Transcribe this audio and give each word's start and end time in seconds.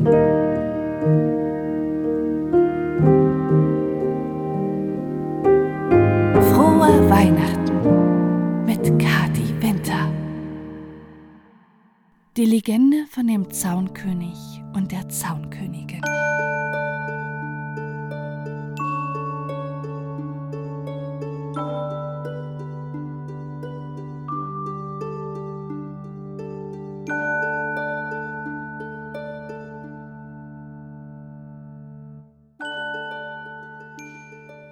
Frohe 0.00 0.14
Weihnachten 7.10 8.64
mit 8.64 8.82
Kati 8.98 9.54
Winter. 9.60 10.10
Die 12.38 12.46
Legende 12.46 13.04
von 13.10 13.26
dem 13.26 13.50
Zaunkönig 13.50 14.62
und 14.72 14.90
der 14.90 15.06
Zaunkönigin. 15.10 16.00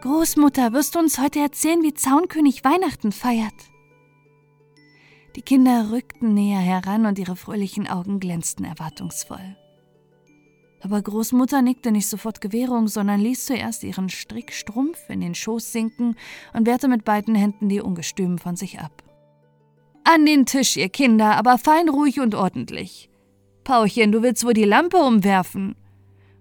Großmutter, 0.00 0.72
wirst 0.72 0.94
du 0.94 1.00
uns 1.00 1.18
heute 1.18 1.40
erzählen, 1.40 1.82
wie 1.82 1.92
Zaunkönig 1.92 2.62
Weihnachten 2.62 3.10
feiert? 3.10 3.52
Die 5.34 5.42
Kinder 5.42 5.90
rückten 5.90 6.34
näher 6.34 6.60
heran 6.60 7.04
und 7.04 7.18
ihre 7.18 7.34
fröhlichen 7.34 7.88
Augen 7.88 8.20
glänzten 8.20 8.64
erwartungsvoll. 8.64 9.56
Aber 10.80 11.02
Großmutter 11.02 11.62
nickte 11.62 11.90
nicht 11.90 12.08
sofort 12.08 12.40
Gewährung, 12.40 12.86
sondern 12.86 13.20
ließ 13.20 13.46
zuerst 13.46 13.82
ihren 13.82 14.08
Strickstrumpf 14.08 14.98
in 15.08 15.20
den 15.20 15.34
Schoß 15.34 15.72
sinken 15.72 16.14
und 16.52 16.68
wehrte 16.68 16.86
mit 16.86 17.04
beiden 17.04 17.34
Händen 17.34 17.68
die 17.68 17.80
Ungestümen 17.80 18.38
von 18.38 18.54
sich 18.54 18.78
ab. 18.78 19.02
An 20.04 20.24
den 20.24 20.46
Tisch, 20.46 20.76
ihr 20.76 20.90
Kinder, 20.90 21.36
aber 21.36 21.58
fein 21.58 21.88
ruhig 21.88 22.20
und 22.20 22.36
ordentlich. 22.36 23.10
Pauchen, 23.64 24.12
du 24.12 24.22
willst 24.22 24.44
wohl 24.44 24.54
die 24.54 24.64
Lampe 24.64 24.98
umwerfen. 24.98 25.74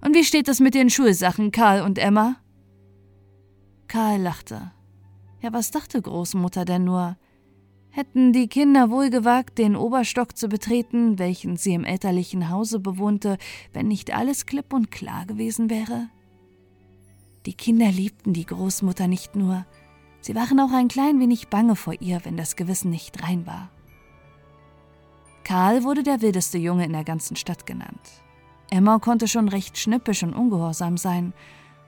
Und 0.02 0.16
wie 0.16 0.24
steht 0.24 0.48
es 0.48 0.60
mit 0.60 0.76
den 0.76 0.92
Schulsachen, 0.92 1.50
Karl 1.50 1.82
und 1.82 1.98
Emma? 1.98 2.38
Karl 3.88 4.21
lachte. 4.21 4.71
Ja, 5.41 5.54
was 5.54 5.71
dachte 5.71 6.02
Großmutter 6.02 6.66
denn 6.66 6.84
nur? 6.84 7.18
Hätten 7.90 8.34
die 8.34 8.48
Kinder 8.48 8.90
wohl 8.90 9.10
gewagt, 9.10 9.57
den 9.57 9.76
Oberstock 9.76 10.38
zu 10.38 10.49
betreten, 10.49 11.18
welchen 11.20 11.57
sie 11.57 11.74
im 11.74 11.84
elterlichen 11.84 12.49
Hause 12.49 12.80
bewohnte, 12.80 13.38
wenn 13.74 13.88
nicht 13.88 14.13
alles 14.13 14.46
klipp 14.46 14.74
und 14.74 14.91
klar 14.91 15.26
gewesen 15.26 15.70
wäre? 15.70 16.10
Die 17.46 17.54
Kinder 17.54 17.91
liebten 17.91 18.34
die 18.34 18.46
Großmutter 18.46 19.08
nicht 19.08 19.35
nur, 19.35 19.65
sie 20.20 20.35
waren 20.35 20.60
auch 20.60 20.74
ein 20.74 20.90
klein 20.90 21.20
wenig 21.20 21.48
bange 21.48 21.76
vor 21.76 21.93
ihr, 22.02 22.20
wenn 22.24 22.35
das 22.38 22.55
Gewissen 22.55 22.91
nicht 22.91 23.24
rein 23.24 23.48
war. 23.48 23.70
Karl 25.43 25.84
wurde 25.84 26.04
der 26.04 26.21
wildeste 26.21 26.58
Junge 26.58 26.85
in 26.85 26.91
der 26.91 27.05
ganzen 27.05 27.38
Stadt 27.38 27.65
genannt. 27.65 28.21
Emma 28.70 28.99
konnte 28.99 29.30
schon 29.30 29.48
recht 29.48 29.77
schnippisch 29.77 30.24
und 30.24 30.34
ungehorsam 30.34 30.98
sein, 30.98 31.34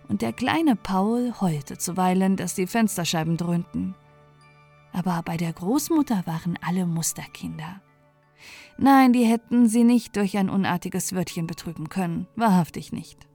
und 0.10 0.24
der 0.24 0.34
kleine 0.34 0.76
Paul 0.76 1.34
heulte 1.40 1.78
zuweilen, 1.78 2.36
dass 2.36 2.56
die 2.56 2.68
Fensterscheiben 2.68 3.38
dröhnten. 3.38 3.96
Aber 4.92 5.22
bei 5.24 5.38
der 5.38 5.54
Großmutter 5.54 6.24
waren 6.26 6.58
alle 6.62 6.88
Musterkinder. 6.88 7.82
Nein, 8.78 9.14
die 9.14 9.24
hätten 9.24 9.68
sie 9.70 9.84
nicht 9.84 10.16
durch 10.16 10.38
ein 10.38 10.50
unartiges 10.50 11.14
Wörtchen 11.14 11.46
betrüben 11.46 11.90
können, 11.90 12.28
wahrhaftig 12.36 12.92
nicht. 12.92 13.28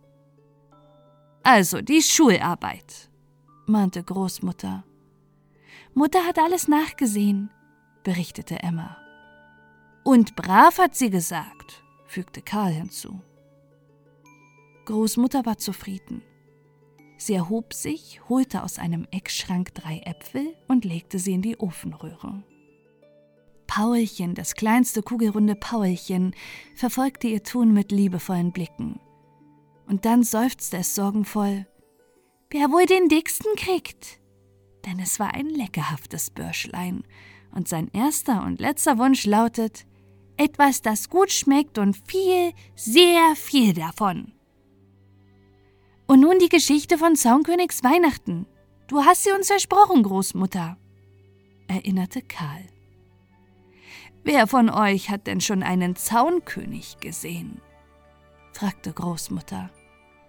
Also 1.45 1.80
die 1.80 2.02
Schularbeit, 2.02 3.11
mahnte 3.67 4.02
Großmutter. 4.02 4.83
Mutter 5.95 6.25
hat 6.27 6.39
alles 6.39 6.67
nachgesehen, 6.67 7.50
berichtete 8.02 8.61
Emma. 8.62 8.97
Und 10.02 10.34
brav 10.34 10.78
hat 10.78 10.97
sie 10.97 11.11
gesagt, 11.11 11.84
fügte 12.06 12.42
Karl 12.42 12.72
hinzu. 12.72 13.20
Großmutter 14.86 15.47
war 15.47 15.58
zufrieden. 15.58 16.22
Sie 17.17 17.34
erhob 17.34 17.73
sich, 17.73 18.20
holte 18.29 18.62
aus 18.62 18.79
einem 18.79 19.07
Eckschrank 19.11 19.75
drei 19.75 19.98
Äpfel 20.05 20.55
und 20.69 20.85
legte 20.85 21.19
sie 21.19 21.33
in 21.33 21.42
die 21.42 21.58
Ofenröhre. 21.58 22.42
Paulchen, 23.67 24.35
das 24.35 24.55
kleinste 24.55 25.02
kugelrunde 25.02 25.55
Paulchen, 25.55 26.35
verfolgte 26.75 27.29
ihr 27.29 27.42
Tun 27.42 27.73
mit 27.73 27.92
liebevollen 27.92 28.52
Blicken. 28.52 29.01
Und 29.86 30.05
dann 30.05 30.23
seufzte 30.23 30.79
es 30.79 30.95
sorgenvoll. 30.95 31.67
Wer 32.51 32.70
wohl 32.70 32.86
den 32.86 33.08
dicksten 33.08 33.55
kriegt? 33.57 34.20
Denn 34.86 35.01
es 35.01 35.19
war 35.19 35.35
ein 35.35 35.48
leckerhaftes 35.48 36.31
Börschlein, 36.31 37.05
und 37.52 37.69
sein 37.69 37.89
erster 37.92 38.45
und 38.45 38.61
letzter 38.61 38.98
Wunsch 38.98 39.25
lautet: 39.27 39.86
etwas, 40.36 40.83
das 40.83 41.08
gut 41.08 41.31
schmeckt 41.31 41.79
und 41.79 41.96
viel, 42.07 42.52
sehr 42.75 43.35
viel 43.35 43.73
davon. 43.73 44.33
Und 46.07 46.20
nun 46.20 46.39
die 46.39 46.48
Geschichte 46.48 46.98
von 46.98 47.17
Zaunkönigs 47.17 47.83
Weihnachten. 47.83 48.47
Du 48.89 49.05
hast 49.05 49.25
sie 49.25 49.33
uns 49.33 49.47
versprochen, 49.47 50.03
Großmutter, 50.03 50.77
erinnerte 51.67 52.20
Karl. 52.20 52.65
Wer 54.23 54.47
von 54.47 54.70
euch 54.70 55.11
hat 55.11 55.27
denn 55.27 55.41
schon 55.41 55.63
einen 55.63 55.97
Zaunkönig 55.97 56.98
gesehen? 57.01 57.61
fragte 58.53 58.93
Großmutter. 58.93 59.70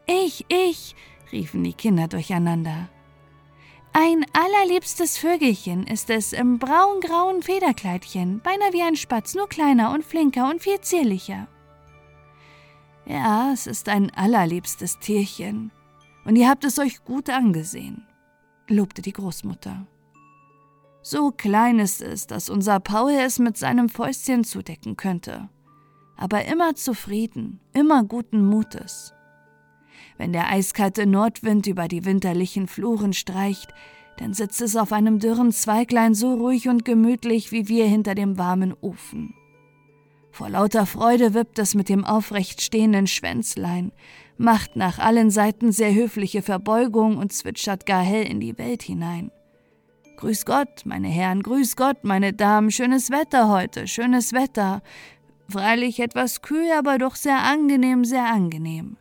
Ich, 0.06 0.46
ich, 0.50 0.96
riefen 1.32 1.64
die 1.64 1.74
Kinder 1.74 2.08
durcheinander. 2.08 2.90
Ein 3.94 4.26
allerliebstes 4.34 5.18
Vögelchen 5.18 5.88
ist 5.88 6.10
es 6.10 6.34
im 6.34 6.60
braungrauen 6.60 7.42
Federkleidchen, 7.44 8.42
beinahe 8.42 8.74
wie 8.74 8.82
ein 8.82 8.98
Spatz, 8.98 9.36
nur 9.36 9.48
kleiner 9.48 9.94
und 9.94 10.04
flinker 10.04 10.50
und 10.50 10.62
viel 10.62 10.82
zierlicher. 10.82 11.48
Ja, 13.06 13.52
es 13.54 13.68
ist 13.68 13.88
ein 13.88 14.12
allerliebstes 14.16 15.00
Tierchen. 15.00 15.72
Und 16.26 16.36
ihr 16.36 16.50
habt 16.50 16.64
es 16.64 16.80
euch 16.80 17.04
gut 17.06 17.30
angesehen, 17.30 18.04
lobte 18.68 19.04
die 19.04 19.14
Großmutter. 19.14 19.86
So 21.04 21.30
klein 21.30 21.78
ist 21.78 22.02
es, 22.02 22.26
dass 22.26 22.50
unser 22.50 22.80
Paul 22.80 23.12
es 23.12 23.38
mit 23.38 23.58
seinem 23.58 23.90
Fäustchen 23.90 24.44
zudecken 24.44 24.98
könnte. 24.98 25.50
Aber 26.18 26.46
immer 26.46 26.74
zufrieden, 26.74 27.60
immer 27.74 28.04
guten 28.04 28.44
Mutes. 28.44 29.14
Wenn 30.18 30.34
der 30.34 30.50
eiskalte 30.50 31.06
Nordwind 31.06 31.68
über 31.68 31.88
die 31.88 32.06
winterlichen 32.06 32.68
Fluren 32.68 33.14
streicht, 33.14 33.72
dann 34.18 34.34
sitzt 34.34 34.62
es 34.62 34.76
auf 34.76 34.92
einem 34.94 35.20
dürren 35.20 35.52
Zweiglein 35.52 36.16
so 36.16 36.34
ruhig 36.34 36.70
und 36.70 36.86
gemütlich 36.86 37.52
wie 37.52 37.68
wir 37.68 37.86
hinter 37.86 38.16
dem 38.16 38.40
warmen 38.40 38.74
Ofen. 38.82 39.36
Vor 40.36 40.50
lauter 40.50 40.86
Freude 40.86 41.34
wippt 41.34 41.60
es 41.60 41.76
mit 41.76 41.88
dem 41.88 42.04
aufrecht 42.04 42.62
stehenden 42.62 43.08
Schwänzlein, 43.08 43.94
macht 44.38 44.76
nach 44.76 45.00
allen 45.00 45.32
Seiten 45.32 45.72
sehr 45.72 45.94
höfliche 45.94 46.42
Verbeugung 46.42 47.16
und 47.16 47.32
zwitschert 47.32 47.86
gar 47.86 48.04
hell 48.04 48.28
in 48.28 48.42
die 48.42 48.58
Welt 48.58 48.84
hinein. 48.84 49.32
Grüß 50.18 50.46
Gott, 50.46 50.82
meine 50.84 51.08
Herren, 51.08 51.42
grüß 51.42 51.78
Gott, 51.78 52.04
meine 52.04 52.34
Damen, 52.34 52.70
schönes 52.70 53.12
Wetter 53.12 53.48
heute, 53.48 53.88
schönes 53.88 54.34
Wetter. 54.34 54.84
Freilich 55.48 56.02
etwas 56.02 56.42
kühl, 56.42 56.70
aber 56.78 56.98
doch 56.98 57.16
sehr 57.16 57.42
angenehm, 57.42 58.04
sehr 58.04 58.26
angenehm. 58.26 58.98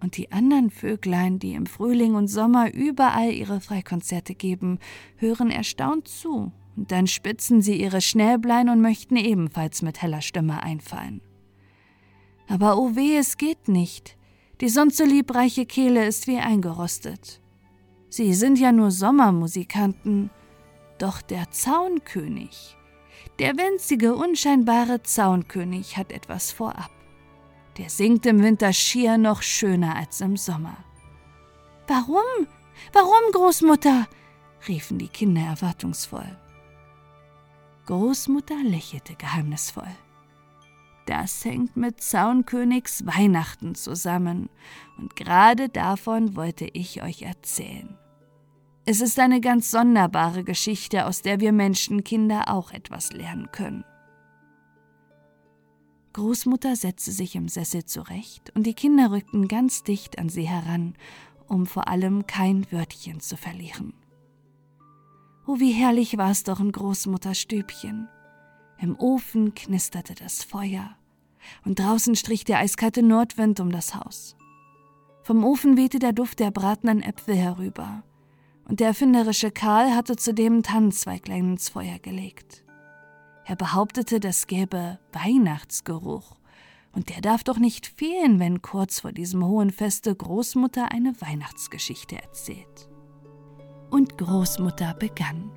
Und 0.00 0.18
die 0.18 0.30
anderen 0.30 0.68
Vöglein, 0.68 1.38
die 1.38 1.54
im 1.54 1.64
Frühling 1.64 2.14
und 2.14 2.28
Sommer 2.28 2.74
überall 2.74 3.32
ihre 3.32 3.62
Freikonzerte 3.62 4.34
geben, 4.34 4.80
hören 5.16 5.50
erstaunt 5.50 6.08
zu 6.08 6.52
dann 6.86 7.06
spitzen 7.06 7.62
sie 7.62 7.80
ihre 7.80 8.00
Schnäblein 8.00 8.68
und 8.68 8.80
möchten 8.80 9.16
ebenfalls 9.16 9.82
mit 9.82 10.02
heller 10.02 10.20
Stimme 10.20 10.62
einfallen. 10.62 11.20
Aber 12.48 12.78
oh 12.78 12.94
weh, 12.94 13.16
es 13.16 13.36
geht 13.36 13.68
nicht. 13.68 14.16
Die 14.60 14.68
sonst 14.68 14.96
so 14.96 15.04
liebreiche 15.04 15.66
Kehle 15.66 16.06
ist 16.06 16.26
wie 16.26 16.38
eingerostet. 16.38 17.40
Sie 18.08 18.32
sind 18.34 18.58
ja 18.58 18.72
nur 18.72 18.90
Sommermusikanten, 18.90 20.30
doch 20.98 21.22
der 21.22 21.50
Zaunkönig, 21.50 22.76
der 23.38 23.56
winzige, 23.56 24.14
unscheinbare 24.14 25.02
Zaunkönig 25.02 25.96
hat 25.96 26.10
etwas 26.10 26.50
vorab. 26.50 26.90
Der 27.76 27.88
singt 27.88 28.26
im 28.26 28.42
Winter 28.42 28.72
schier 28.72 29.18
noch 29.18 29.42
schöner 29.42 29.94
als 29.94 30.20
im 30.20 30.36
Sommer. 30.36 30.76
Warum? 31.86 32.46
Warum, 32.92 33.32
Großmutter? 33.32 34.08
riefen 34.66 34.98
die 34.98 35.08
Kinder 35.08 35.42
erwartungsvoll. 35.42 36.36
Großmutter 37.88 38.62
lächelte 38.64 39.14
geheimnisvoll. 39.14 39.88
Das 41.06 41.42
hängt 41.46 41.74
mit 41.74 42.02
Zaunkönigs 42.02 43.06
Weihnachten 43.06 43.74
zusammen, 43.74 44.50
und 44.98 45.16
gerade 45.16 45.70
davon 45.70 46.36
wollte 46.36 46.66
ich 46.66 47.02
euch 47.02 47.22
erzählen. 47.22 47.96
Es 48.84 49.00
ist 49.00 49.18
eine 49.18 49.40
ganz 49.40 49.70
sonderbare 49.70 50.44
Geschichte, 50.44 51.06
aus 51.06 51.22
der 51.22 51.40
wir 51.40 51.52
Menschenkinder 51.52 52.52
auch 52.52 52.72
etwas 52.72 53.10
lernen 53.14 53.50
können. 53.52 53.86
Großmutter 56.12 56.76
setzte 56.76 57.10
sich 57.10 57.36
im 57.36 57.48
Sessel 57.48 57.86
zurecht, 57.86 58.54
und 58.54 58.66
die 58.66 58.74
Kinder 58.74 59.12
rückten 59.12 59.48
ganz 59.48 59.82
dicht 59.82 60.18
an 60.18 60.28
sie 60.28 60.46
heran, 60.46 60.94
um 61.46 61.64
vor 61.64 61.88
allem 61.88 62.26
kein 62.26 62.70
Wörtchen 62.70 63.20
zu 63.20 63.38
verlieren. 63.38 63.94
Oh, 65.50 65.60
wie 65.60 65.72
herrlich 65.72 66.18
war 66.18 66.30
es 66.30 66.44
doch 66.44 66.60
in 66.60 66.72
Großmutters 66.72 67.38
Stübchen. 67.38 68.06
Im 68.78 69.00
Ofen 69.00 69.54
knisterte 69.54 70.14
das 70.14 70.44
Feuer. 70.44 70.94
und 71.64 71.78
draußen 71.78 72.16
strich 72.16 72.44
der 72.44 72.58
eiskalte 72.58 73.02
Nordwind 73.02 73.58
um 73.58 73.72
das 73.72 73.94
Haus. 73.94 74.36
Vom 75.22 75.44
Ofen 75.44 75.78
wehte 75.78 75.98
der 76.00 76.12
Duft 76.12 76.40
der 76.40 76.50
bratenden 76.50 77.02
Äpfel 77.02 77.34
herüber, 77.34 78.02
und 78.66 78.80
der 78.80 78.88
erfinderische 78.88 79.50
Karl 79.50 79.94
hatte 79.94 80.16
zudem 80.16 80.62
Tannenzweiglein 80.62 81.52
ins 81.52 81.70
Feuer 81.70 81.98
gelegt. 81.98 82.62
Er 83.46 83.56
behauptete, 83.56 84.20
das 84.20 84.48
gäbe 84.48 84.98
Weihnachtsgeruch, 85.12 86.36
und 86.92 87.08
der 87.08 87.22
darf 87.22 87.42
doch 87.42 87.58
nicht 87.58 87.86
fehlen, 87.86 88.38
wenn 88.38 88.60
kurz 88.60 89.00
vor 89.00 89.12
diesem 89.12 89.42
hohen 89.46 89.70
Feste 89.70 90.14
Großmutter 90.14 90.92
eine 90.92 91.18
Weihnachtsgeschichte 91.22 92.20
erzählt. 92.20 92.90
Und 93.90 94.18
Großmutter 94.18 94.94
begann. 94.94 95.50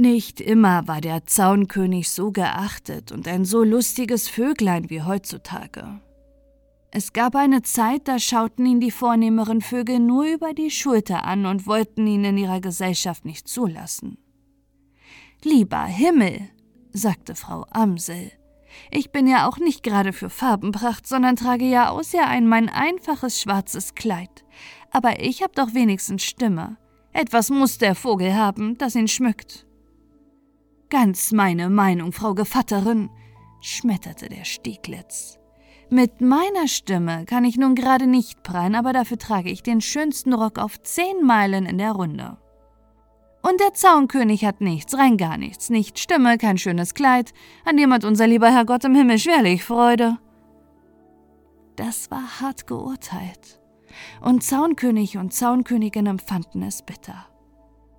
Nicht 0.00 0.40
immer 0.40 0.88
war 0.88 1.02
der 1.02 1.26
Zaunkönig 1.26 2.08
so 2.08 2.32
geachtet 2.32 3.12
und 3.12 3.28
ein 3.28 3.44
so 3.44 3.62
lustiges 3.62 4.28
Vöglein 4.28 4.88
wie 4.88 5.02
heutzutage. 5.02 6.00
Es 6.90 7.12
gab 7.12 7.36
eine 7.36 7.60
Zeit, 7.62 8.08
da 8.08 8.18
schauten 8.18 8.64
ihn 8.64 8.80
die 8.80 8.90
vornehmeren 8.90 9.60
Vögel 9.60 10.00
nur 10.00 10.24
über 10.24 10.54
die 10.54 10.70
Schulter 10.70 11.24
an 11.24 11.44
und 11.44 11.66
wollten 11.66 12.06
ihn 12.06 12.24
in 12.24 12.38
ihrer 12.38 12.62
Gesellschaft 12.62 13.26
nicht 13.26 13.46
zulassen. 13.46 14.16
Lieber 15.42 15.84
Himmel, 15.84 16.50
sagte 16.92 17.34
Frau 17.34 17.64
Amsel, 17.70 18.30
ich 18.90 19.10
bin 19.10 19.26
ja 19.26 19.48
auch 19.48 19.56
nicht 19.56 19.82
gerade 19.82 20.12
für 20.12 20.28
Farbenpracht, 20.28 21.06
sondern 21.06 21.36
trage 21.36 21.64
ja 21.64 21.88
außer 21.88 22.26
ein 22.26 22.46
mein 22.46 22.68
einfaches 22.68 23.40
schwarzes 23.40 23.94
Kleid. 23.94 24.44
Aber 24.90 25.20
ich 25.20 25.42
hab 25.42 25.54
doch 25.54 25.72
wenigstens 25.72 26.24
Stimme. 26.24 26.76
Etwas 27.12 27.50
muss 27.50 27.78
der 27.78 27.94
Vogel 27.94 28.34
haben, 28.34 28.76
das 28.78 28.94
ihn 28.94 29.08
schmückt. 29.08 29.66
Ganz 30.90 31.32
meine 31.32 31.70
Meinung, 31.70 32.12
Frau 32.12 32.34
Gevatterin, 32.34 33.10
schmetterte 33.60 34.28
der 34.28 34.44
Stieglitz. 34.44 35.38
Mit 35.88 36.20
meiner 36.20 36.68
Stimme 36.68 37.24
kann 37.24 37.44
ich 37.44 37.56
nun 37.56 37.74
gerade 37.74 38.06
nicht 38.06 38.42
prallen, 38.42 38.74
aber 38.74 38.92
dafür 38.92 39.18
trage 39.18 39.50
ich 39.50 39.62
den 39.62 39.80
schönsten 39.80 40.34
Rock 40.34 40.58
auf 40.58 40.80
zehn 40.82 41.24
Meilen 41.24 41.66
in 41.66 41.78
der 41.78 41.92
Runde. 41.92 42.38
Und 43.42 43.60
der 43.60 43.72
Zaunkönig 43.74 44.44
hat 44.44 44.60
nichts, 44.60 44.96
rein 44.96 45.16
gar 45.16 45.38
nichts, 45.38 45.70
nicht 45.70 45.98
Stimme, 45.98 46.36
kein 46.36 46.58
schönes 46.58 46.94
Kleid, 46.94 47.32
an 47.64 47.76
dem 47.76 47.92
hat 47.92 48.04
unser 48.04 48.26
lieber 48.26 48.50
Herr 48.50 48.64
Gott 48.64 48.84
im 48.84 48.94
Himmel 48.94 49.18
schwerlich 49.18 49.64
Freude. 49.64 50.18
Das 51.76 52.10
war 52.10 52.40
hart 52.40 52.66
geurteilt, 52.66 53.60
und 54.20 54.42
Zaunkönig 54.42 55.16
und 55.16 55.32
Zaunkönigin 55.32 56.06
empfanden 56.06 56.62
es 56.62 56.82
bitter 56.82 57.30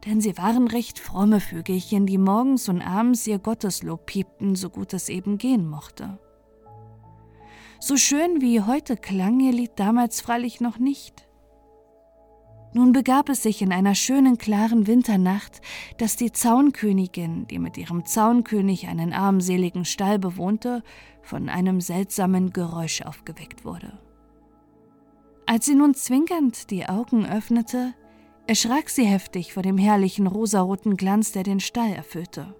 denn 0.05 0.19
sie 0.19 0.37
waren 0.37 0.67
recht 0.67 0.99
fromme 0.99 1.39
Vögelchen, 1.39 2.05
die 2.05 2.17
morgens 2.17 2.69
und 2.69 2.81
abends 2.81 3.27
ihr 3.27 3.39
Gotteslob 3.39 4.05
piepten, 4.05 4.55
so 4.55 4.69
gut 4.69 4.93
es 4.93 5.09
eben 5.09 5.37
gehen 5.37 5.69
mochte. 5.69 6.19
So 7.79 7.97
schön 7.97 8.41
wie 8.41 8.61
heute 8.61 8.95
klang 8.97 9.39
ihr 9.39 9.51
Lied 9.51 9.71
damals 9.75 10.21
freilich 10.21 10.61
noch 10.61 10.77
nicht. 10.77 11.27
Nun 12.73 12.93
begab 12.93 13.27
es 13.27 13.43
sich 13.43 13.61
in 13.61 13.73
einer 13.73 13.95
schönen 13.95 14.37
klaren 14.37 14.87
Winternacht, 14.87 15.61
dass 15.97 16.15
die 16.15 16.31
Zaunkönigin, 16.31 17.45
die 17.47 17.59
mit 17.59 17.77
ihrem 17.77 18.05
Zaunkönig 18.05 18.87
einen 18.87 19.11
armseligen 19.11 19.83
Stall 19.83 20.19
bewohnte, 20.19 20.81
von 21.21 21.49
einem 21.49 21.81
seltsamen 21.81 22.53
Geräusch 22.53 23.01
aufgeweckt 23.01 23.65
wurde. 23.65 23.99
Als 25.45 25.65
sie 25.65 25.75
nun 25.75 25.95
zwinkernd 25.95 26.71
die 26.71 26.87
Augen 26.87 27.25
öffnete, 27.25 27.93
erschrak 28.47 28.89
sie 28.89 29.05
heftig 29.05 29.53
vor 29.53 29.63
dem 29.63 29.77
herrlichen 29.77 30.25
rosaroten 30.25 30.95
Glanz, 30.95 31.33
der 31.33 31.43
den 31.43 31.59
Stall 31.59 31.91
erfüllte. 31.91 32.55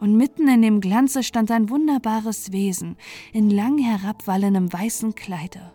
Und 0.00 0.16
mitten 0.16 0.48
in 0.48 0.60
dem 0.60 0.80
Glanze 0.82 1.22
stand 1.22 1.50
ein 1.50 1.70
wunderbares 1.70 2.52
Wesen 2.52 2.96
in 3.32 3.48
lang 3.48 3.78
herabwallendem 3.78 4.70
weißen 4.70 5.14
Kleide. 5.14 5.72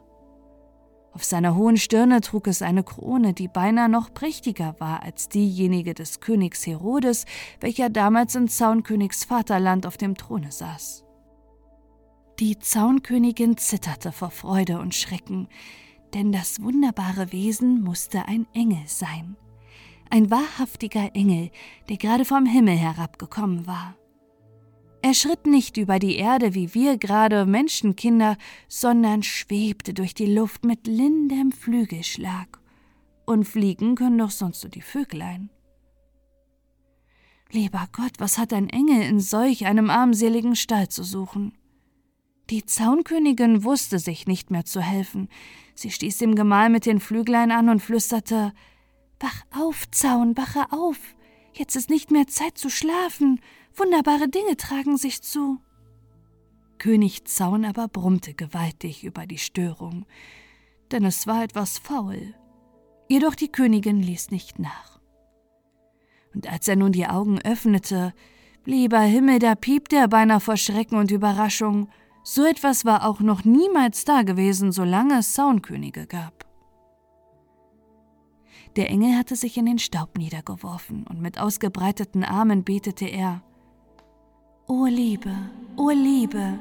Auf 1.14 1.24
seiner 1.24 1.56
hohen 1.56 1.78
Stirne 1.78 2.22
trug 2.22 2.48
es 2.48 2.64
eine 2.64 2.84
Krone, 2.84 3.34
die 3.34 3.48
beinahe 3.48 3.88
noch 3.88 4.14
prächtiger 4.14 4.76
war 4.80 5.04
als 5.04 5.30
diejenige 5.30 5.94
des 5.94 6.20
Königs 6.20 6.66
Herodes, 6.66 7.26
welcher 7.60 7.90
damals 7.92 8.34
in 8.34 8.48
Zaunkönigs 8.48 9.24
Vaterland 9.24 9.86
auf 9.86 9.98
dem 9.98 10.16
Throne 10.16 10.52
saß. 10.52 11.04
Die 12.40 12.58
Zaunkönigin 12.58 13.58
zitterte 13.58 14.12
vor 14.12 14.32
Freude 14.32 14.80
und 14.80 14.96
Schrecken, 14.96 15.48
denn 16.16 16.32
das 16.32 16.64
wunderbare 16.64 17.32
Wesen 17.32 17.84
musste 17.84 18.28
ein 18.28 18.48
Engel 18.54 18.84
sein. 18.88 19.38
Ein 20.10 20.32
wahrhaftiger 20.32 21.16
Engel, 21.16 21.52
der 21.90 21.98
gerade 21.98 22.26
vom 22.26 22.48
Himmel 22.48 22.76
herabgekommen 22.76 23.68
war. 23.68 23.96
Er 25.06 25.14
schritt 25.14 25.46
nicht 25.46 25.76
über 25.76 26.00
die 26.00 26.16
Erde 26.16 26.56
wie 26.56 26.74
wir 26.74 26.98
gerade 26.98 27.46
Menschenkinder, 27.46 28.38
sondern 28.70 29.22
schwebte 29.22 29.94
durch 29.94 30.14
die 30.14 30.34
Luft 30.34 30.64
mit 30.64 30.88
lindem 30.88 31.52
Flügelschlag. 31.52 32.62
Und 33.26 33.44
fliegen 33.44 33.96
können 33.96 34.18
doch 34.18 34.32
sonst 34.32 34.62
so 34.62 34.70
die 34.70 34.82
Vöglein. 34.82 35.50
Lieber 37.52 37.86
Gott, 37.92 38.14
was 38.20 38.38
hat 38.38 38.54
ein 38.54 38.70
Engel 38.70 39.02
in 39.02 39.20
solch 39.20 39.66
einem 39.66 39.90
armseligen 39.90 40.56
Stall 40.56 40.88
zu 40.88 41.04
suchen? 41.04 41.52
Die 42.50 42.66
Zaunkönigin 42.66 43.66
wusste 43.66 44.00
sich 44.00 44.26
nicht 44.26 44.52
mehr 44.52 44.64
zu 44.64 44.80
helfen. 44.80 45.28
Sie 45.76 45.92
stieß 45.92 46.18
dem 46.20 46.36
Gemahl 46.36 46.70
mit 46.70 46.86
den 46.86 47.02
Flüglein 47.02 47.52
an 47.52 47.68
und 47.68 47.82
flüsterte 47.82 48.54
Wach 49.20 49.44
auf, 49.52 49.92
Zaun, 49.92 50.38
wache 50.38 50.72
auf. 50.72 50.98
Jetzt 51.54 51.76
ist 51.76 51.90
nicht 51.90 52.10
mehr 52.10 52.28
Zeit 52.28 52.58
zu 52.58 52.70
schlafen. 52.70 53.42
Wunderbare 53.76 54.30
Dinge 54.30 54.56
tragen 54.56 54.98
sich 54.98 55.22
zu. 55.22 55.60
König 56.78 57.26
Zaun 57.26 57.66
aber 57.66 57.88
brummte 57.88 58.34
gewaltig 58.34 59.04
über 59.04 59.26
die 59.26 59.38
Störung, 59.38 60.06
denn 60.92 61.06
es 61.06 61.28
war 61.28 61.44
etwas 61.44 61.80
faul. 61.80 62.36
Jedoch 63.10 63.36
die 63.36 63.52
Königin 63.52 64.02
ließ 64.02 64.32
nicht 64.32 64.60
nach. 64.60 65.00
Und 66.34 66.52
als 66.52 66.68
er 66.68 66.76
nun 66.76 66.92
die 66.92 67.08
Augen 67.08 67.40
öffnete, 67.42 68.14
lieber 68.66 69.00
Himmel, 69.00 69.40
da 69.40 69.56
piepte 69.56 69.96
er 69.96 70.08
beinahe 70.08 70.40
vor 70.40 70.58
Schrecken 70.58 70.98
und 70.98 71.12
Überraschung. 71.12 71.90
So 72.24 72.46
etwas 72.46 72.86
war 72.86 73.08
auch 73.08 73.20
noch 73.20 73.44
niemals 73.44 74.06
da 74.06 74.24
gewesen, 74.24 74.72
solange 74.72 75.20
es 75.20 75.36
Saunkönige 75.36 76.08
gab. 76.08 76.46
Der 78.76 78.90
Engel 78.90 79.18
hatte 79.18 79.36
sich 79.36 79.58
in 79.58 79.66
den 79.66 79.80
Staub 79.80 80.18
niedergeworfen 80.18 81.06
und 81.06 81.22
mit 81.22 81.40
ausgebreiteten 81.40 82.24
Armen 82.24 82.64
betete 82.64 83.06
er: 83.06 83.44
O 84.68 84.86
Liebe, 84.86 85.36
o 85.76 85.90
Liebe, 85.90 86.58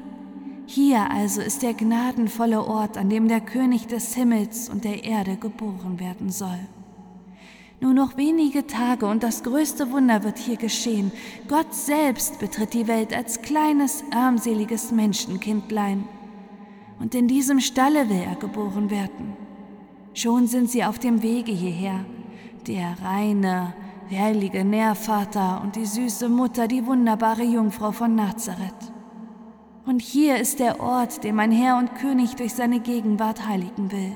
hier 0.67 1.09
also 1.09 1.41
ist 1.41 1.63
der 1.63 1.73
gnadenvolle 1.73 2.67
Ort, 2.67 2.99
an 2.99 3.09
dem 3.09 3.29
der 3.29 3.41
König 3.41 3.87
des 3.87 4.17
Himmels 4.17 4.69
und 4.69 4.83
der 4.83 5.05
Erde 5.05 5.37
geboren 5.37 6.01
werden 6.01 6.31
soll. 6.31 6.59
Nur 7.81 7.95
noch 7.95 8.17
wenige 8.17 8.67
Tage 8.67 9.07
und 9.07 9.23
das 9.23 9.45
größte 9.45 9.93
Wunder 9.93 10.25
wird 10.25 10.39
hier 10.39 10.57
geschehen. 10.57 11.13
Gott 11.47 11.73
selbst 11.73 12.41
betritt 12.41 12.75
die 12.75 12.89
Welt 12.89 13.15
als 13.15 13.41
kleines, 13.41 14.03
armseliges 14.13 14.91
Menschenkindlein. 14.91 16.03
Und 16.99 17.15
in 17.15 17.29
diesem 17.29 17.61
Stalle 17.61 18.09
will 18.09 18.23
er 18.27 18.35
geboren 18.35 18.91
werden. 18.91 19.37
Schon 20.13 20.49
sind 20.49 20.71
sie 20.71 20.83
auf 20.83 20.99
dem 20.99 21.23
Wege 21.23 21.53
hierher. 21.53 22.05
Der 22.67 22.97
reine, 23.01 23.75
heilige 24.19 24.65
Nährvater 24.65 25.61
und 25.63 25.77
die 25.77 25.87
süße 25.87 26.29
Mutter, 26.29 26.69
die 26.69 26.87
wunderbare 26.87 27.43
Jungfrau 27.43 27.93
von 27.93 28.15
Nazareth. 28.15 28.93
Und 29.85 30.01
hier 30.01 30.39
ist 30.39 30.61
der 30.61 30.81
Ort, 30.81 31.25
den 31.25 31.35
mein 31.35 31.53
Herr 31.53 31.77
und 31.79 31.95
König 31.97 32.37
durch 32.37 32.55
seine 32.55 32.81
Gegenwart 32.81 33.47
heiligen 33.47 33.91
will. 33.91 34.13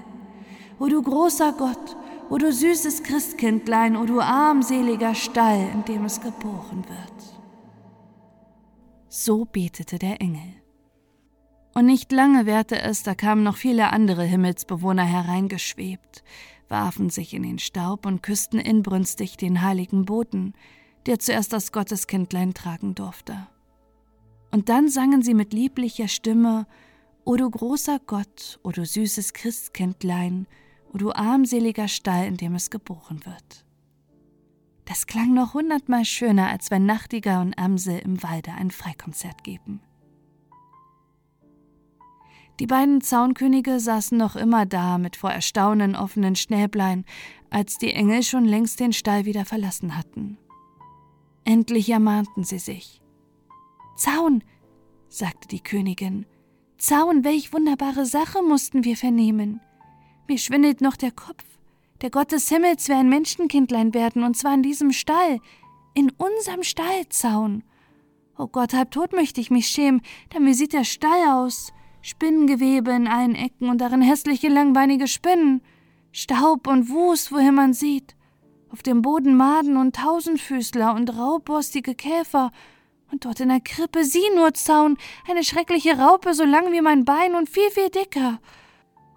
O 0.78 0.86
du 0.86 1.02
großer 1.02 1.52
Gott, 1.52 1.96
O 2.28 2.38
du 2.38 2.52
süßes 2.52 3.04
Christkindlein, 3.04 3.96
o 3.96 4.04
du 4.04 4.20
armseliger 4.20 5.14
Stall, 5.14 5.68
in 5.72 5.84
dem 5.84 6.04
es 6.04 6.20
geboren 6.20 6.84
wird. 6.88 7.40
So 9.08 9.44
betete 9.44 9.98
der 9.98 10.20
Engel. 10.20 10.54
Und 11.74 11.86
nicht 11.86 12.10
lange 12.10 12.44
währte 12.46 12.80
es, 12.80 13.04
da 13.04 13.14
kamen 13.14 13.44
noch 13.44 13.56
viele 13.56 13.92
andere 13.92 14.24
Himmelsbewohner 14.24 15.04
hereingeschwebt, 15.04 16.24
warfen 16.68 17.10
sich 17.10 17.34
in 17.34 17.42
den 17.42 17.58
Staub 17.58 18.06
und 18.06 18.22
küssten 18.22 18.58
inbrünstig 18.58 19.36
den 19.36 19.62
heiligen 19.62 20.04
Boten, 20.04 20.54
der 21.06 21.18
zuerst 21.18 21.52
das 21.52 21.72
Gotteskindlein 21.72 22.54
tragen 22.54 22.94
durfte. 22.94 23.46
Und 24.50 24.68
dann 24.68 24.88
sangen 24.88 25.22
sie 25.22 25.34
mit 25.34 25.52
lieblicher 25.52 26.08
Stimme, 26.08 26.66
O 27.24 27.34
du 27.34 27.50
großer 27.50 27.98
Gott, 28.06 28.60
o 28.62 28.70
du 28.70 28.86
süßes 28.86 29.32
Christkindlein, 29.32 30.46
o 30.92 30.98
du 30.98 31.12
armseliger 31.12 31.88
Stall, 31.88 32.26
in 32.26 32.36
dem 32.36 32.54
es 32.54 32.70
geboren 32.70 33.20
wird. 33.26 33.64
Das 34.84 35.08
klang 35.08 35.34
noch 35.34 35.54
hundertmal 35.54 36.04
schöner, 36.04 36.48
als 36.48 36.70
wenn 36.70 36.86
Nachtigall 36.86 37.40
und 37.40 37.58
Amsel 37.58 37.98
im 37.98 38.22
Walde 38.22 38.52
ein 38.52 38.70
Freikonzert 38.70 39.42
geben. 39.42 39.80
Die 42.58 42.66
beiden 42.66 43.02
Zaunkönige 43.02 43.80
saßen 43.80 44.16
noch 44.16 44.34
immer 44.34 44.64
da 44.64 44.96
mit 44.96 45.16
vor 45.16 45.30
Erstaunen 45.30 45.94
offenen 45.94 46.36
Schnäblein, 46.36 47.04
als 47.50 47.76
die 47.76 47.92
Engel 47.92 48.22
schon 48.22 48.46
längst 48.46 48.80
den 48.80 48.92
Stall 48.92 49.26
wieder 49.26 49.44
verlassen 49.44 49.96
hatten. 49.96 50.38
Endlich 51.44 51.90
ermahnten 51.90 52.44
sie 52.44 52.58
sich. 52.58 53.00
Zaun, 53.96 54.42
sagte 55.08 55.48
die 55.48 55.60
Königin, 55.60 56.26
Zaun, 56.78 57.24
welch 57.24 57.52
wunderbare 57.52 58.04
Sache 58.04 58.42
mussten 58.42 58.84
wir 58.84 58.96
vernehmen. 58.96 59.60
Mir 60.28 60.38
schwindelt 60.38 60.80
noch 60.80 60.96
der 60.96 61.12
Kopf. 61.12 61.44
Der 62.02 62.10
Gott 62.10 62.32
des 62.32 62.48
Himmels 62.48 62.88
will 62.88 62.96
ein 62.96 63.08
Menschenkindlein 63.08 63.94
werden, 63.94 64.24
und 64.24 64.36
zwar 64.36 64.54
in 64.54 64.62
diesem 64.62 64.92
Stall, 64.92 65.40
in 65.94 66.10
unserem 66.18 66.62
Stall, 66.62 67.08
Zaun. 67.08 67.64
Oh 68.36 68.46
Gott, 68.46 68.74
halb 68.74 68.90
tot 68.90 69.12
möchte 69.12 69.40
ich 69.40 69.50
mich 69.50 69.68
schämen, 69.68 70.02
denn 70.34 70.44
wie 70.44 70.52
sieht 70.52 70.74
der 70.74 70.84
Stall 70.84 71.28
aus? 71.28 71.72
Spinnengewebe 72.06 72.92
in 72.92 73.08
allen 73.08 73.34
Ecken 73.34 73.68
und 73.68 73.80
darin 73.80 74.00
hässliche 74.00 74.46
langbeinige 74.46 75.08
Spinnen, 75.08 75.60
Staub 76.12 76.68
und 76.68 76.88
Wust, 76.88 77.32
wohin 77.32 77.56
man 77.56 77.72
sieht. 77.72 78.14
Auf 78.70 78.84
dem 78.84 79.02
Boden 79.02 79.36
Maden 79.36 79.76
und 79.76 79.96
Tausendfüßler 79.96 80.94
und 80.94 81.18
raubborstige 81.18 81.96
Käfer. 81.96 82.52
Und 83.10 83.24
dort 83.24 83.40
in 83.40 83.48
der 83.48 83.58
Krippe 83.58 84.04
sie 84.04 84.22
nur 84.36 84.54
Zaun, 84.54 84.98
eine 85.28 85.42
schreckliche 85.42 85.98
Raupe, 85.98 86.32
so 86.32 86.44
lang 86.44 86.70
wie 86.70 86.80
mein 86.80 87.04
Bein 87.04 87.34
und 87.34 87.50
viel, 87.50 87.70
viel 87.70 87.90
dicker. 87.90 88.38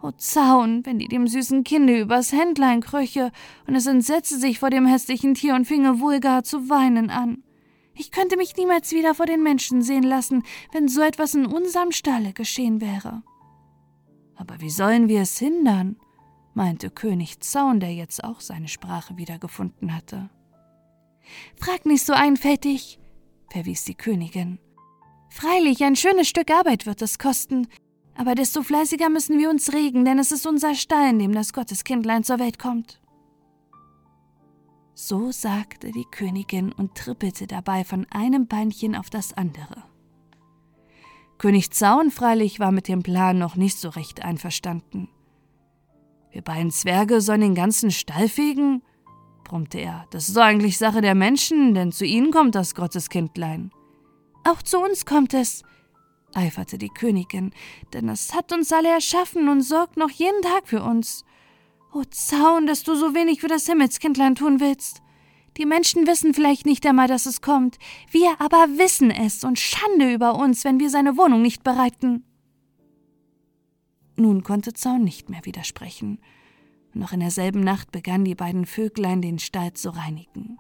O 0.02 0.10
Zaun, 0.18 0.84
wenn 0.84 0.98
die 0.98 1.08
dem 1.08 1.28
süßen 1.28 1.64
Kinde 1.64 2.00
übers 2.00 2.32
Händlein 2.32 2.82
kröche 2.82 3.32
und 3.68 3.76
es 3.76 3.86
entsetze 3.86 4.40
sich 4.40 4.58
vor 4.58 4.72
dem 4.72 4.88
hässlichen 4.88 5.36
Tier 5.36 5.54
und 5.54 5.66
finge 5.66 6.00
wohl 6.00 6.20
gar 6.20 6.44
zu 6.44 6.70
weinen 6.70 7.12
an. 7.12 7.44
Ich 8.00 8.12
könnte 8.12 8.38
mich 8.38 8.56
niemals 8.56 8.94
wieder 8.94 9.14
vor 9.14 9.26
den 9.26 9.44
Menschen 9.44 9.82
sehen 9.82 10.04
lassen, 10.04 10.44
wenn 10.72 10.88
so 10.88 11.02
etwas 11.02 11.36
in 11.36 11.46
unserem 11.46 11.92
Stalle 11.92 12.32
geschehen 12.32 12.80
wäre. 12.80 13.24
Aber 14.36 14.62
wie 14.62 14.70
sollen 14.70 15.10
wir 15.10 15.22
es 15.22 15.38
hindern? 15.38 15.98
meinte 16.54 16.92
König 16.92 17.42
Zaun, 17.42 17.82
der 17.82 17.94
jetzt 17.94 18.24
auch 18.24 18.40
seine 18.40 18.70
Sprache 18.70 19.18
wiedergefunden 19.18 19.94
hatte. 19.94 20.30
Frag 21.58 21.86
nicht 21.86 22.06
so 22.06 22.14
einfältig, 22.14 23.00
verwies 23.50 23.84
die 23.84 23.96
Königin. 23.96 24.60
Freilich, 25.30 25.84
ein 25.84 25.98
schönes 25.98 26.30
Stück 26.30 26.52
Arbeit 26.52 26.86
wird 26.86 27.02
es 27.02 27.20
kosten, 27.20 27.68
aber 28.16 28.34
desto 28.34 28.64
fleißiger 28.64 29.10
müssen 29.10 29.38
wir 29.40 29.50
uns 29.50 29.74
regen, 29.74 30.06
denn 30.06 30.20
es 30.20 30.32
ist 30.32 30.48
unser 30.48 30.74
Stall, 30.74 31.10
in 31.10 31.20
dem 31.20 31.34
das 31.34 31.52
Gotteskindlein 31.52 32.24
zur 32.24 32.40
Welt 32.40 32.60
kommt. 32.60 32.99
So 35.02 35.32
sagte 35.32 35.94
die 35.94 36.04
Königin 36.04 36.74
und 36.74 36.94
trippelte 36.94 37.48
dabei 37.48 37.86
von 37.86 38.06
einem 38.12 38.48
Beinchen 38.48 38.98
auf 38.98 39.10
das 39.10 39.32
andere. 39.32 39.86
König 41.38 41.72
Zaun 41.72 42.12
freilich 42.12 42.60
war 42.60 42.74
mit 42.74 42.90
dem 42.90 43.02
Plan 43.02 43.40
noch 43.40 43.56
nicht 43.56 43.78
so 43.78 43.88
recht 43.88 44.26
einverstanden. 44.26 45.08
Wir 46.32 46.42
beiden 46.42 46.70
Zwerge 46.70 47.22
sollen 47.22 47.40
den 47.40 47.56
ganzen 47.56 47.92
Stall 47.92 48.28
fegen? 48.28 48.84
brummte 49.46 49.80
er. 49.80 50.06
Das 50.12 50.28
ist 50.28 50.36
doch 50.36 50.42
eigentlich 50.42 50.78
Sache 50.78 51.00
der 51.00 51.16
Menschen, 51.16 51.74
denn 51.74 51.94
zu 51.94 52.04
ihnen 52.04 52.32
kommt 52.32 52.56
das 52.56 52.76
Gotteskindlein. 52.76 53.72
Auch 54.44 54.62
zu 54.62 54.80
uns 54.80 55.06
kommt 55.06 55.34
es, 55.34 55.64
eiferte 56.34 56.78
die 56.78 56.90
Königin, 56.90 57.54
denn 57.94 58.10
es 58.10 58.34
hat 58.34 58.52
uns 58.52 58.74
alle 58.74 58.90
erschaffen 58.90 59.48
und 59.48 59.62
sorgt 59.62 59.96
noch 59.96 60.12
jeden 60.12 60.42
Tag 60.42 60.68
für 60.68 60.84
uns. 60.84 61.24
O 61.94 62.04
Zaun, 62.10 62.68
dass 62.68 62.84
du 62.84 62.96
so 62.96 63.16
wenig 63.16 63.42
für 63.42 63.48
das 63.48 63.66
Himmelskindlein 63.66 64.36
tun 64.36 64.60
willst. 64.60 65.02
Die 65.58 65.66
Menschen 65.66 66.08
wissen 66.08 66.34
vielleicht 66.34 66.66
nicht 66.66 66.86
einmal, 66.86 67.08
dass 67.08 67.26
es 67.26 67.42
kommt. 67.42 67.78
Wir 68.12 68.40
aber 68.40 68.68
wissen 68.78 69.12
es 69.12 69.44
und 69.44 69.60
Schande 69.60 70.14
über 70.14 70.36
uns, 70.36 70.64
wenn 70.64 70.80
wir 70.80 70.90
seine 70.90 71.18
Wohnung 71.18 71.42
nicht 71.42 71.64
bereiten. 71.64 72.24
Nun 74.16 74.44
konnte 74.44 74.74
Zaun 74.74 75.04
nicht 75.04 75.30
mehr 75.30 75.46
widersprechen. 75.46 76.20
Noch 76.94 77.14
in 77.14 77.20
derselben 77.20 77.62
Nacht 77.62 77.92
begannen 77.92 78.26
die 78.26 78.36
beiden 78.36 78.66
Vöglein 78.66 79.22
den 79.22 79.40
Stall 79.40 79.74
zu 79.74 79.90
reinigen. 79.90 80.60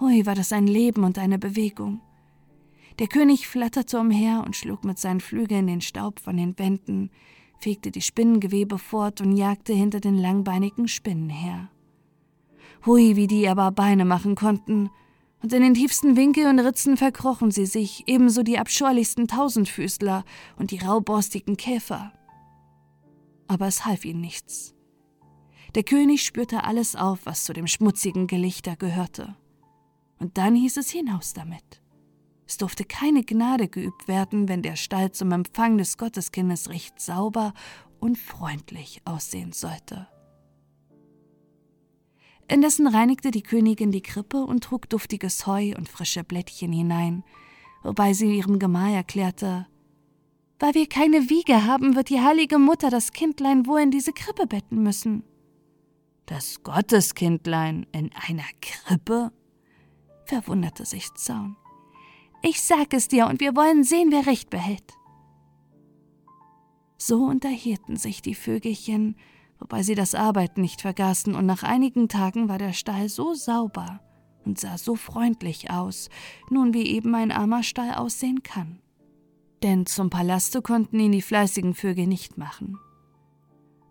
Hui, 0.00 0.26
war 0.26 0.34
das 0.34 0.52
ein 0.52 0.66
Leben 0.66 1.04
und 1.04 1.18
eine 1.18 1.38
Bewegung. 1.38 2.00
Der 2.98 3.08
König 3.08 3.46
flatterte 3.46 3.98
umher 3.98 4.42
und 4.44 4.56
schlug 4.56 4.84
mit 4.84 4.98
seinen 4.98 5.20
Flügeln 5.20 5.66
den 5.66 5.80
Staub 5.80 6.20
von 6.20 6.36
den 6.36 6.58
Wänden, 6.58 7.10
fegte 7.58 7.90
die 7.90 8.02
Spinnengewebe 8.02 8.78
fort 8.78 9.20
und 9.20 9.36
jagte 9.36 9.72
hinter 9.72 10.00
den 10.00 10.16
langbeinigen 10.16 10.88
Spinnen 10.88 11.30
her. 11.30 11.70
Hui, 12.84 13.16
wie 13.16 13.26
die 13.26 13.48
aber 13.48 13.70
Beine 13.72 14.04
machen 14.04 14.34
konnten, 14.34 14.90
und 15.42 15.52
in 15.52 15.62
den 15.62 15.74
tiefsten 15.74 16.16
Winkel 16.16 16.46
und 16.46 16.58
Ritzen 16.58 16.96
verkrochen 16.96 17.50
sie 17.50 17.66
sich, 17.66 18.04
ebenso 18.06 18.42
die 18.42 18.58
abscheulichsten 18.58 19.28
Tausendfüßler 19.28 20.24
und 20.56 20.70
die 20.70 20.78
rauborstigen 20.78 21.56
Käfer. 21.56 22.12
Aber 23.46 23.66
es 23.66 23.84
half 23.84 24.04
ihnen 24.04 24.20
nichts. 24.20 24.74
Der 25.74 25.84
König 25.84 26.24
spürte 26.24 26.64
alles 26.64 26.96
auf, 26.96 27.26
was 27.26 27.44
zu 27.44 27.52
dem 27.52 27.66
schmutzigen 27.66 28.26
Gelichter 28.26 28.76
gehörte. 28.76 29.36
Und 30.18 30.38
dann 30.38 30.54
hieß 30.54 30.78
es 30.78 30.90
hinaus 30.90 31.34
damit. 31.34 31.82
Es 32.46 32.58
durfte 32.58 32.84
keine 32.84 33.24
Gnade 33.24 33.68
geübt 33.68 34.06
werden, 34.08 34.48
wenn 34.48 34.62
der 34.62 34.76
Stall 34.76 35.12
zum 35.12 35.32
Empfang 35.32 35.78
des 35.78 35.98
Gotteskindes 35.98 36.68
recht 36.68 37.00
sauber 37.00 37.52
und 37.98 38.16
freundlich 38.18 39.02
aussehen 39.04 39.52
sollte. 39.52 40.06
Indessen 42.48 42.86
reinigte 42.86 43.32
die 43.32 43.42
Königin 43.42 43.90
die 43.90 44.02
Krippe 44.02 44.38
und 44.38 44.62
trug 44.62 44.88
duftiges 44.88 45.46
Heu 45.46 45.74
und 45.76 45.88
frische 45.88 46.22
Blättchen 46.22 46.72
hinein, 46.72 47.24
wobei 47.82 48.12
sie 48.12 48.36
ihrem 48.36 48.60
Gemahl 48.60 48.92
erklärte, 48.92 49.66
weil 50.58 50.74
wir 50.74 50.88
keine 50.88 51.28
Wiege 51.28 51.64
haben, 51.64 51.96
wird 51.96 52.08
die 52.08 52.20
heilige 52.20 52.58
Mutter 52.58 52.88
das 52.88 53.12
Kindlein 53.12 53.66
wohl 53.66 53.80
in 53.80 53.90
diese 53.90 54.12
Krippe 54.12 54.46
betten 54.46 54.82
müssen. 54.82 55.24
Das 56.26 56.62
Gotteskindlein 56.62 57.86
in 57.92 58.10
einer 58.28 58.46
Krippe? 58.60 59.32
verwunderte 60.24 60.84
sich 60.84 61.12
Zaun. 61.14 61.56
Ich 62.48 62.62
sag 62.62 62.94
es 62.94 63.08
dir, 63.08 63.26
und 63.26 63.40
wir 63.40 63.56
wollen 63.56 63.82
sehen, 63.82 64.12
wer 64.12 64.26
Recht 64.26 64.50
behält. 64.50 64.92
So 66.96 67.24
unterhielten 67.24 67.96
sich 67.96 68.22
die 68.22 68.36
Vögelchen, 68.36 69.16
wobei 69.58 69.82
sie 69.82 69.96
das 69.96 70.14
Arbeiten 70.14 70.60
nicht 70.60 70.80
vergaßen, 70.80 71.34
und 71.34 71.44
nach 71.44 71.64
einigen 71.64 72.08
Tagen 72.08 72.48
war 72.48 72.58
der 72.58 72.72
Stall 72.72 73.08
so 73.08 73.34
sauber 73.34 74.00
und 74.44 74.60
sah 74.60 74.78
so 74.78 74.94
freundlich 74.94 75.70
aus, 75.70 76.08
nun 76.48 76.72
wie 76.72 76.86
eben 76.86 77.16
ein 77.16 77.32
armer 77.32 77.64
Stall 77.64 77.94
aussehen 77.94 78.44
kann. 78.44 78.78
Denn 79.64 79.84
zum 79.84 80.08
Palaste 80.08 80.62
konnten 80.62 81.00
ihn 81.00 81.10
die 81.10 81.22
fleißigen 81.22 81.74
Vögel 81.74 82.06
nicht 82.06 82.38
machen. 82.38 82.78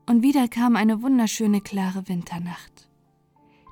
Und 0.05 0.23
wieder 0.23 0.47
kam 0.47 0.77
eine 0.77 1.01
wunderschöne 1.01 1.59
klare 1.59 2.07
Winternacht. 2.07 2.84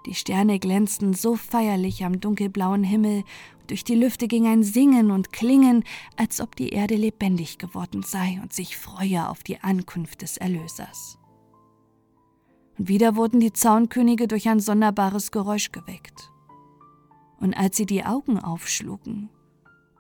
Die 0.06 0.16
Sterne 0.16 0.60
glänzten 0.60 1.14
so 1.14 1.36
feierlich 1.36 2.04
am 2.04 2.20
dunkelblauen 2.20 2.84
Himmel, 2.84 3.24
durch 3.68 3.86
die 3.86 3.96
Lüfte 3.96 4.28
ging 4.28 4.46
ein 4.48 4.64
Singen 4.64 5.12
und 5.12 5.32
Klingen, 5.32 5.86
als 6.18 6.42
ob 6.42 6.56
die 6.56 6.70
Erde 6.70 6.96
lebendig 6.96 7.58
geworden 7.58 8.04
sei 8.04 8.40
und 8.42 8.52
sich 8.52 8.76
freue 8.76 9.30
auf 9.30 9.44
die 9.44 9.60
Ankunft 9.62 10.22
des 10.22 10.36
Erlösers. 10.36 11.18
Und 12.78 12.90
wieder 12.90 13.16
wurden 13.16 13.40
die 13.40 13.54
Zaunkönige 13.54 14.28
durch 14.28 14.50
ein 14.50 14.60
sonderbares 14.60 15.32
Geräusch 15.32 15.72
geweckt. 15.72 16.32
Und 17.40 17.54
als 17.54 17.78
sie 17.78 17.86
die 17.86 18.04
Augen 18.04 18.40
aufschlugen, 18.40 19.30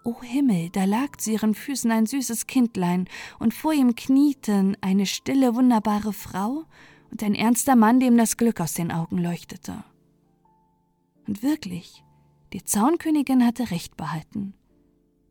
O 0.05 0.21
Himmel, 0.21 0.69
da 0.69 0.83
lag 0.83 1.15
zu 1.15 1.31
ihren 1.31 1.55
Füßen 1.55 1.89
ein 1.89 2.05
süßes 2.05 2.45
Kindlein, 2.45 3.07
und 3.39 3.53
vor 3.53 3.71
ihm 3.71 3.95
knieten 3.95 4.75
eine 4.81 5.05
stille, 5.05 5.55
wunderbare 5.55 6.11
Frau 6.11 6.65
und 7.09 7.23
ein 7.23 7.35
ernster 7.35 7.77
Mann, 7.77 8.01
dem 8.01 8.17
das 8.17 8.35
Glück 8.35 8.59
aus 8.59 8.73
den 8.73 8.91
Augen 8.91 9.17
leuchtete. 9.17 9.85
Und 11.27 11.43
wirklich, 11.43 12.03
die 12.53 12.63
Zaunkönigin 12.63 13.45
hatte 13.45 13.71
recht 13.71 13.97
behalten. 13.97 14.53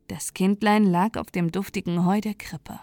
Das 0.07 0.33
Kindlein 0.33 0.83
lag 0.83 1.17
auf 1.17 1.31
dem 1.31 1.51
duftigen 1.51 2.05
Heu 2.05 2.19
der 2.19 2.33
Krippe. 2.33 2.79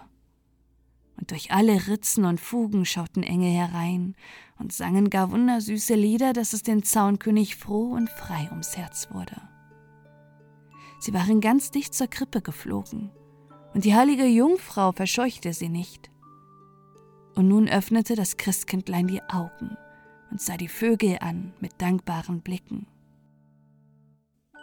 Und 1.16 1.30
durch 1.32 1.52
alle 1.52 1.86
Ritzen 1.86 2.24
und 2.24 2.40
Fugen 2.40 2.86
schauten 2.86 3.22
Engel 3.22 3.52
herein 3.52 4.14
und 4.58 4.72
sangen 4.72 5.10
gar 5.10 5.30
wundersüße 5.30 5.94
Lieder, 5.94 6.32
dass 6.32 6.54
es 6.54 6.62
den 6.62 6.82
Zaunkönig 6.82 7.56
froh 7.56 7.92
und 7.92 8.08
frei 8.08 8.48
ums 8.50 8.76
Herz 8.76 9.08
wurde. 9.12 9.36
Sie 10.98 11.12
waren 11.12 11.40
ganz 11.40 11.70
dicht 11.70 11.94
zur 11.94 12.06
Krippe 12.06 12.40
geflogen, 12.40 13.10
und 13.74 13.84
die 13.84 13.94
heilige 13.94 14.26
Jungfrau 14.26 14.92
verscheuchte 14.92 15.52
sie 15.52 15.68
nicht. 15.68 16.10
Und 17.34 17.48
nun 17.48 17.68
öffnete 17.68 18.16
das 18.16 18.36
Christkindlein 18.36 19.06
die 19.06 19.22
Augen 19.22 19.76
und 20.30 20.40
sah 20.40 20.56
die 20.56 20.68
Vögel 20.68 21.18
an 21.20 21.52
mit 21.60 21.80
dankbaren 21.80 22.40
Blicken. 22.40 22.86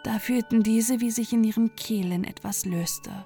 Da 0.08 0.20
fühlten 0.20 0.64
diese, 0.64 1.02
wie 1.02 1.12
sich 1.12 1.34
in 1.34 1.44
ihren 1.44 1.76
Kehlen 1.76 2.24
etwas 2.24 2.64
löste, 2.64 3.26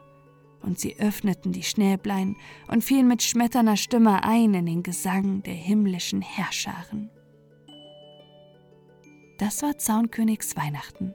und 0.64 0.80
sie 0.80 1.00
öffneten 1.00 1.52
die 1.52 1.62
Schnäblein 1.62 2.36
und 2.70 2.84
fielen 2.84 3.08
mit 3.08 3.22
schmetternder 3.22 3.78
Stimme 3.78 4.24
ein 4.24 4.56
in 4.56 4.66
den 4.66 4.82
Gesang 4.82 5.44
der 5.44 5.54
himmlischen 5.54 6.24
Herrscharen. 6.24 7.12
Das 9.38 9.62
war 9.62 9.78
Zaunkönigs 9.78 10.58
Weihnachten. 10.58 11.14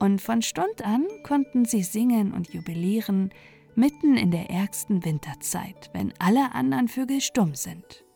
Und 0.00 0.22
von 0.22 0.40
Stund 0.40 0.82
an 0.82 1.06
konnten 1.22 1.66
sie 1.66 1.82
singen 1.82 2.32
und 2.32 2.54
jubilieren, 2.54 3.28
mitten 3.74 4.16
in 4.16 4.30
der 4.30 4.48
ärgsten 4.48 5.04
Winterzeit, 5.04 5.90
wenn 5.92 6.14
alle 6.18 6.54
anderen 6.54 6.88
Vögel 6.88 7.20
stumm 7.20 7.54
sind, 7.54 8.06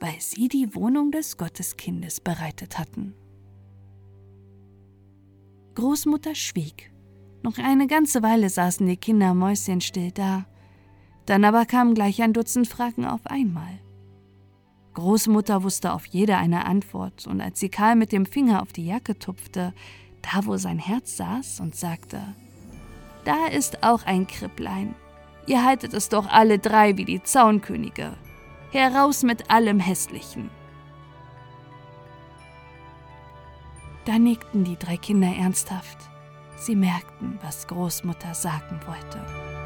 weil 0.00 0.18
sie 0.18 0.48
die 0.48 0.74
Wohnung 0.74 1.10
des 1.10 1.36
Gotteskindes 1.36 2.22
bereitet 2.22 2.78
hatten. 2.78 3.19
Großmutter 5.74 6.34
schwieg. 6.34 6.92
Noch 7.42 7.58
eine 7.58 7.86
ganze 7.86 8.22
Weile 8.22 8.48
saßen 8.48 8.86
die 8.86 8.96
Kinder 8.96 9.34
mäuschenstill 9.34 10.10
da. 10.12 10.46
Dann 11.26 11.44
aber 11.44 11.64
kamen 11.64 11.94
gleich 11.94 12.20
ein 12.22 12.32
Dutzend 12.32 12.68
Fragen 12.68 13.04
auf 13.04 13.26
einmal. 13.26 13.78
Großmutter 14.94 15.62
wusste 15.62 15.92
auf 15.92 16.04
jede 16.06 16.36
eine 16.36 16.66
Antwort, 16.66 17.26
und 17.26 17.40
als 17.40 17.60
sie 17.60 17.68
Karl 17.68 17.94
mit 17.94 18.12
dem 18.12 18.26
Finger 18.26 18.62
auf 18.62 18.72
die 18.72 18.86
Jacke 18.86 19.18
tupfte, 19.18 19.72
da 20.22 20.44
wo 20.44 20.56
sein 20.56 20.78
Herz 20.78 21.16
saß, 21.16 21.60
und 21.60 21.76
sagte, 21.76 22.20
da 23.24 23.46
ist 23.46 23.82
auch 23.82 24.04
ein 24.04 24.26
Kripplein. 24.26 24.94
Ihr 25.46 25.64
haltet 25.64 25.94
es 25.94 26.08
doch 26.08 26.26
alle 26.28 26.58
drei 26.58 26.96
wie 26.96 27.04
die 27.04 27.22
Zaunkönige. 27.22 28.16
Heraus 28.72 29.22
mit 29.22 29.50
allem 29.50 29.78
Hässlichen. 29.78 30.50
Da 34.04 34.18
nickten 34.18 34.64
die 34.64 34.76
drei 34.76 34.96
Kinder 34.96 35.28
ernsthaft. 35.28 35.98
Sie 36.56 36.76
merkten, 36.76 37.38
was 37.42 37.66
Großmutter 37.66 38.34
sagen 38.34 38.80
wollte. 38.86 39.59